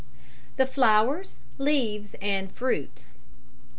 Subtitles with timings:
[0.57, 3.05] ]_The Flowers, Leaves and Fruit.